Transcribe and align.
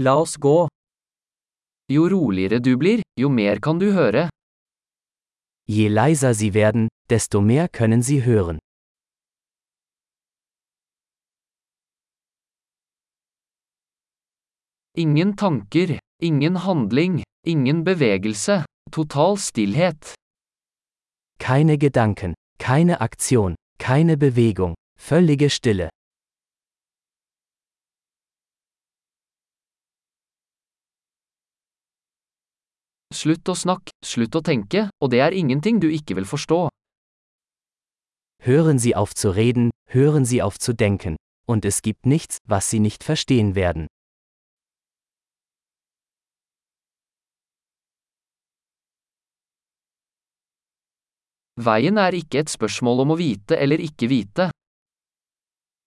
La 0.00 0.14
oss 0.14 0.36
gå. 0.38 0.68
Jo 1.90 2.08
roligere 2.08 2.60
du 2.60 2.76
blir, 2.78 3.00
jo 3.18 3.28
mer 3.28 3.58
kan 3.58 3.80
du 3.80 3.90
høre. 3.92 4.28
Je 5.66 5.88
leiser 5.88 6.34
Sie 6.34 6.54
werden, 6.54 6.86
desto 7.10 7.40
mehr 7.40 7.68
können 7.68 8.02
Sie 8.02 8.22
hören. 8.24 8.58
Ingen 14.94 15.36
tanker, 15.36 15.98
ingen 16.22 16.64
handling, 16.64 17.24
ingen 17.44 17.82
bevegelse, 17.82 18.64
total 18.92 19.36
stillhet. 19.36 20.14
Keine 21.40 21.76
Gedanken, 21.76 22.34
keine 22.58 23.00
Aktion, 23.00 23.56
keine 23.78 24.16
Bewegung, 24.16 24.74
völlige 24.96 25.50
Stille. 25.50 25.90
Slutt 33.18 33.50
å 33.50 33.54
snakke, 33.58 33.90
slutt 34.04 34.36
å 34.38 34.42
tenke, 34.46 34.84
og 35.02 35.10
det 35.10 35.18
er 35.24 35.34
ingenting 35.34 35.80
du 35.82 35.88
ikke 35.90 36.14
vil 36.18 36.26
forstå. 36.28 36.68
Hören 38.46 38.78
Sie 38.78 38.94
auf 38.94 39.14
zu 39.14 39.32
reden, 39.34 39.72
hören 39.90 40.24
Sie 40.24 40.38
auf 40.42 40.58
zu 40.58 40.72
denken, 40.72 41.16
und 41.50 41.64
es 41.64 41.82
gibt 41.82 42.06
nichts, 42.06 42.38
was 42.46 42.70
Sie 42.70 42.78
nicht 42.78 43.02
verstehen 43.02 43.56
werden. 43.56 43.88
Veien 51.58 51.98
er 51.98 52.14
ikke 52.14 52.44
et 52.44 52.54
spørsmål 52.54 53.02
om 53.02 53.16
å 53.16 53.18
vite 53.18 53.58
eller 53.58 53.82
ikke 53.82 54.06
vite. 54.14 54.52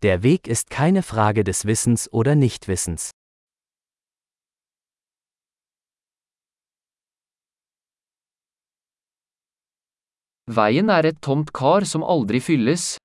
Der 0.00 0.22
Weg 0.22 0.48
ist 0.48 0.70
keine 0.70 1.02
Frage 1.02 1.44
des 1.44 1.66
Wissens 1.66 2.08
oder 2.10 2.34
Nichtwissens. 2.34 3.10
Veien 10.48 10.88
er 10.88 11.04
et 11.04 11.18
tomt 11.20 11.50
kar 11.52 11.84
som 11.84 12.02
aldri 12.02 12.40
fylles. 12.40 12.96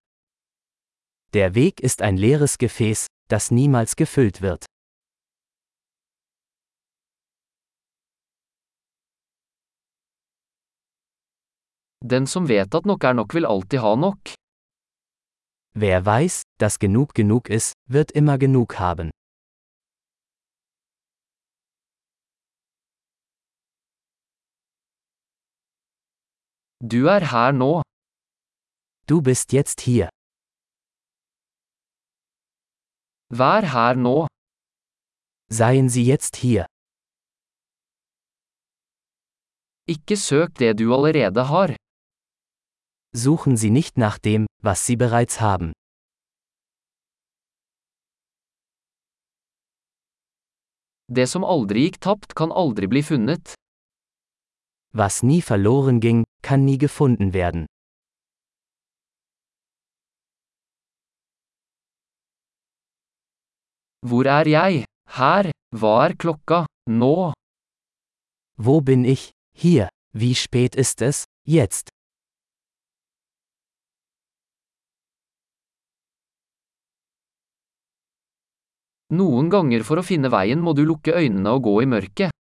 Der 1.34 1.56
Weg 1.56 1.82
ist 1.82 2.02
ein 2.02 2.16
leeres 2.16 2.58
Gefäß, 2.58 3.08
das 3.28 3.52
niemals 3.52 3.98
gefüllt 3.98 4.42
wird. 4.42 4.66
Den 12.00 12.28
som 12.28 12.48
vet 12.48 12.76
at 12.76 12.86
nok 12.86 13.04
er 13.04 13.14
nok 13.14 13.34
vil 13.34 13.46
alltid 13.46 13.80
ha 13.80 13.96
nok. 13.96 14.36
Wer 15.76 16.06
weiß, 16.06 16.44
dass 16.60 16.80
genug 16.80 17.14
genug 17.14 17.50
ist, 17.50 17.74
wird 17.90 18.12
immer 18.12 18.38
genug 18.38 18.80
haben. 18.80 19.10
Du 26.92 27.08
er 27.08 27.23
her 27.31 27.53
nå. 27.53 27.81
Du 29.08 29.22
bist 29.22 29.53
jetzt 29.53 29.80
hier. 29.80 30.09
Vær 33.30 33.64
her 33.73 33.95
nå. 33.95 34.28
Seien 35.48 35.88
Sie 35.88 36.03
jetzt 36.03 36.36
hier. 36.36 36.66
Ikke 39.88 40.17
søk 40.17 40.59
det 40.59 40.73
du 40.80 40.94
allerede 40.94 41.48
har. 41.53 41.75
Suchen 43.16 43.56
Sie 43.56 43.70
nicht 43.70 43.97
nach 43.97 44.20
dem, 44.20 44.45
was 44.62 44.86
Sie 44.86 44.97
bereits 44.97 45.40
haben. 45.40 45.72
Det 51.08 51.30
som 51.30 51.44
aldri 51.47 51.88
gikk 51.88 52.02
tapt, 52.02 52.36
kan 52.36 52.52
aldri 52.52 52.88
bli 52.92 53.03
funnet. 53.03 53.56
Was 54.92 55.23
nie 55.23 55.42
verloren 55.42 56.00
ging, 56.00 56.23
kann 56.44 56.66
nie 56.66 56.78
gefunden 56.78 57.34
werden. 57.34 57.66
Hvor 64.06 64.26
er 64.26 64.48
jeg? 64.48 64.86
Her. 65.18 65.52
Hva 65.72 65.94
er 66.06 66.14
klokka? 66.20 66.66
Nå. 66.90 67.34
Wo 68.58 68.82
bin 68.82 69.06
ich? 69.06 69.32
Hier. 69.56 69.90
Wie 70.12 70.36
spät 70.36 70.76
ist 70.76 71.02
es? 71.02 71.24
Jetzt. 71.48 71.90
Noen 79.14 79.50
ganger 79.53 79.84
for 79.88 80.02
å 80.02 80.06
finne 80.06 80.30
veien 80.34 80.62
må 80.66 80.74
du 80.78 80.84
lukke 80.90 81.14
øynene 81.16 81.56
og 81.56 81.66
gå 81.70 81.74
i 81.84 81.90
mørket. 81.90 82.34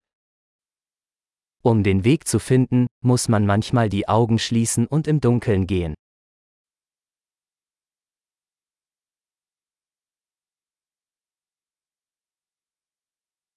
Um 1.64 1.84
den 1.84 2.04
Weg 2.04 2.28
zu 2.28 2.40
finden, 2.40 2.88
muss 3.04 3.30
man 3.30 3.46
manchmal 3.46 3.88
die 3.90 4.08
Augen 4.08 4.40
schließen 4.40 4.88
und 4.88 5.08
im 5.08 5.22
Dunkeln 5.22 5.68
gehen. 5.68 5.94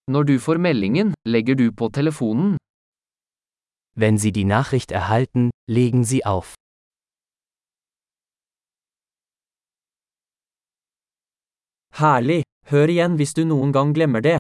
Når 0.07 0.25
du 0.25 0.39
får 0.39 0.59
meldingen, 0.59 1.15
legger 1.27 1.55
du 1.55 1.73
på 1.73 1.89
telefonen. 1.89 2.59
Wenn 3.97 4.19
Sie 4.19 4.33
die 4.33 4.45
Nachricht 4.45 4.93
erhalten, 4.93 5.51
legen 5.67 6.05
Sie 6.05 6.27
auf. 6.27 6.55
Herlig! 11.93 12.43
Hør 12.67 12.89
igjen 12.89 13.17
hvis 13.17 13.33
du 13.35 13.45
noen 13.45 13.73
gang 13.73 13.95
glemmer 13.95 14.21
det. 14.21 14.39